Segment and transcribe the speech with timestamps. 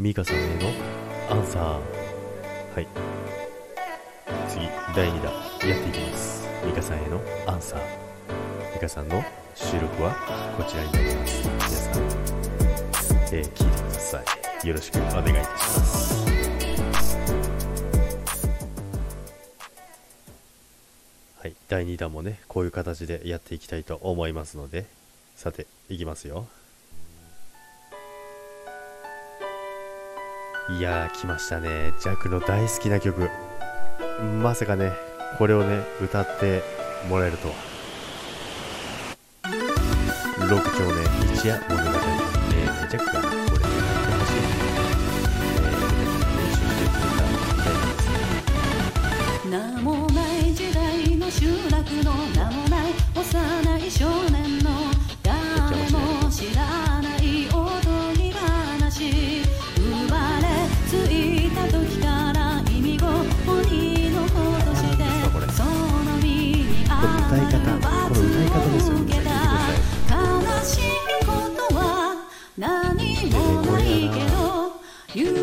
[0.00, 0.70] ミカさんへの
[1.28, 1.62] アンサー。
[1.62, 1.80] は
[2.80, 2.86] い。
[4.48, 4.60] 次
[4.94, 5.32] 第2弾
[5.68, 6.46] やっていきます。
[6.64, 7.80] ミカさんへのアンサー。
[8.72, 9.24] ミカさんの
[9.56, 10.14] 収録は
[10.56, 11.48] こちらになります。
[11.48, 12.02] 皆さん、
[13.32, 14.22] えー、聞いてくださ
[14.62, 14.68] い。
[14.68, 16.26] よろしくお願いいたします。
[21.40, 21.56] はい。
[21.68, 24.86] 第2弾もねこういう形でやっていきたいと思いますので
[25.34, 26.46] さていきますよ。
[30.70, 31.94] いやー来ましたね。
[31.98, 33.30] ジャックの大好きな曲。
[34.42, 34.92] まさかね
[35.38, 36.62] これをね歌って
[37.08, 37.54] もらえるとは。
[39.44, 41.90] 6丁目一夜物語、
[42.54, 43.27] えー、ジャックが
[75.14, 75.40] 夕焼け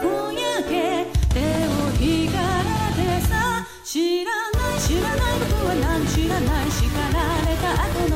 [0.00, 8.15] 小焼け手を引かれてさ知らない知らない僕は何知らない叱られた後の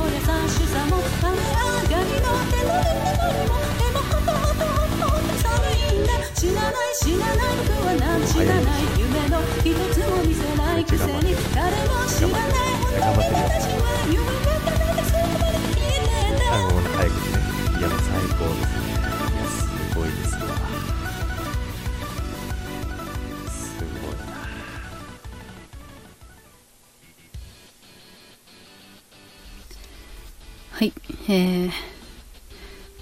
[30.81, 30.95] はい、
[31.29, 31.71] えー、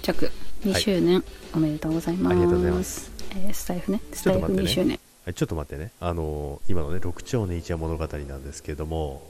[0.01, 0.29] 着
[0.65, 1.23] 2周年
[1.55, 2.33] おめでとうございます。
[2.33, 3.09] ありがとうございます。
[3.31, 4.99] えースタイフね、スタイフ2周年。
[5.23, 9.25] はいちょっと待ってね、あのー今のね、六丁年一夜物語なんですけども、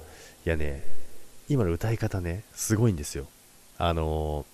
[0.48, 0.82] いやね、
[1.48, 3.28] 今の歌い方ね、すごいんですよ。
[3.78, 4.48] あの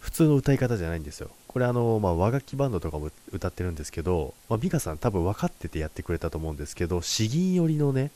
[0.00, 1.30] 普通の歌い方じゃないんですよ。
[1.46, 8.10] これあのーまあ、和楽器バンドとかも歌ってるんですけど、まあ、美香さん多分分かっててやってくれたと思うんですけど、詩吟寄りのね、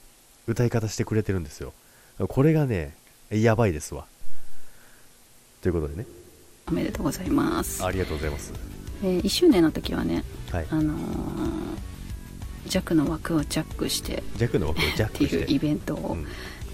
[0.49, 1.73] 歌い方してくれてるんですよ。
[2.19, 2.97] これがね、
[3.31, 4.07] やばいですわ。
[5.61, 6.07] ということでね、
[6.69, 7.85] おめでとうございます。
[7.85, 8.53] ありがとうございます。
[9.03, 10.67] えー1周年の時はね、はい。
[10.71, 11.01] あのー
[12.67, 15.25] 弱の枠をジャックして弱の枠をジャックして。
[15.27, 16.27] っていうイベントを、うん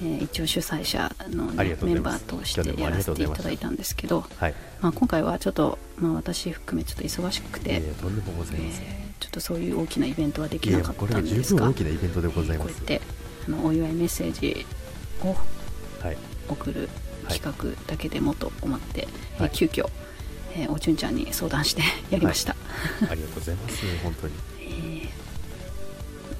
[0.03, 4.55] えー一応主催者の、ねメンバーとしてやらせていただいたんですけど、はい。
[4.81, 8.87] まあ、今回はちょっと、まあ、私含めちょっと忙しくて、とんでもございません。
[8.87, 12.77] えーちょっとそういう大きなイベントはできなかったんですが分大きなイベントでございます。
[12.77, 13.01] こうやって
[13.49, 14.67] あのお祝いメッセージ
[15.25, 15.35] を
[16.05, 16.17] はい。
[16.49, 16.89] 送る
[17.29, 19.51] 企画だけでもと思って、えーはい。
[19.53, 19.89] 急遽、
[20.55, 22.57] えーおちゅんちゃんに相談して やりました、
[23.11, 23.83] ありがとうございます。
[24.03, 24.35] 本当に。
[24.61, 25.09] えー。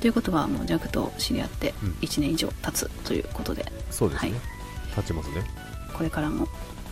[0.01, 1.97] ということはもうジャックと知り合ってうん。
[2.01, 4.31] 1年以上経つということで、そうですね。
[4.31, 4.41] はい。
[4.97, 5.45] 立ちますね。
[5.93, 6.49] これからも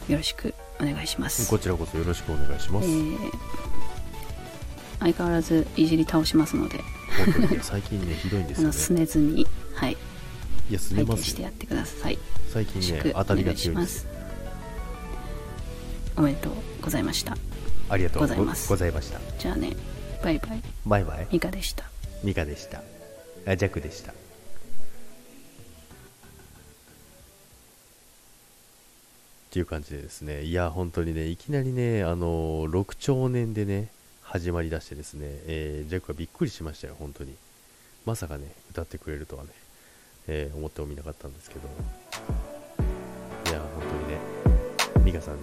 [0.08, 1.48] よろしくお願いします。
[1.48, 2.88] こちらこそよろしくお願いします。
[2.88, 3.30] えー。
[5.00, 6.82] 相変わらずいじり倒しますので、
[7.62, 8.72] 最近ねひどいんですよね。
[8.72, 9.96] あのすねずに、はい、
[10.70, 11.48] いやすね拝ますよ見してや。
[11.50, 14.06] ってください最近ね当たりが強いですす。
[16.16, 17.36] おめでとうございました
[17.88, 19.20] ありがとうございますございました。
[19.38, 19.76] じゃあね
[20.22, 21.28] バイバイバイバイ。
[21.30, 21.84] ミカでした
[22.22, 22.82] ミカでした。
[23.46, 24.12] あジャックでした。
[24.12, 24.14] っ
[29.50, 33.88] ていう感じでですね、いや、本当にね、いきなりね、あの6兆年でね、
[34.22, 37.34] 始まりだしてですね、えージャックはびっくりしましたよ、本当に。
[38.06, 39.50] まさかね、歌ってくれるとはね、
[40.26, 41.68] えー思ってもみなかったんですけど、
[43.50, 45.42] いや、本当にね、ミカさんね、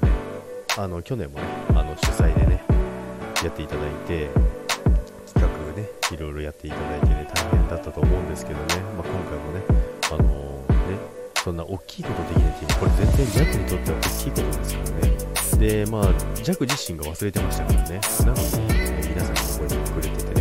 [0.78, 2.64] あの、去年もね、あの、主催でね、
[3.44, 4.30] やっていただいて、
[5.34, 5.48] 企画
[5.82, 8.66] ね、いろいろやっていただいてね、大変だったと思うんですけどね、
[8.98, 9.62] まあ、今回もね、
[10.12, 10.24] あの
[10.90, 10.98] ね、
[11.44, 15.12] そんな大きいことできないっていうのは、これ全然ジャックにとっては大きいことですからね。
[15.86, 16.04] で、まあ、
[16.36, 18.00] ジャック自身が忘れてましたからね。
[18.26, 20.41] なので、皆さんが覚えてくれてて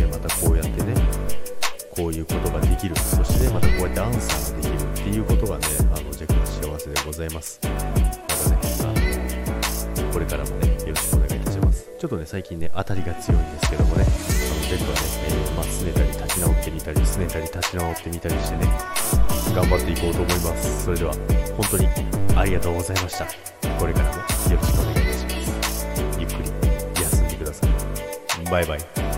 [2.81, 7.59] きる、そして、またこうやってアンサーができるっていうことがね、あの、ジャックは幸せでございます。
[7.61, 8.61] またね、
[9.95, 11.91] あの、これからもね、よろしくお願いいたします。
[11.99, 18.65] ちょっとね、最近ね、当たりが強いんですけどもね、あの、ジャックはね、えーまあ、拗ねたり立ち直ってみたり、拗ねたり立ち直ってみたりしてね、
[19.53, 20.85] 頑張っていこうと思います。
[20.85, 21.13] それでは、
[21.57, 21.87] 本当に
[22.35, 23.25] ありがとうございました。
[23.77, 24.23] これからもよ
[24.57, 25.87] ろしくお願いいたします。
[26.17, 26.49] ゆっくり
[27.01, 27.69] 休んでください。
[28.49, 29.10] バイバイ。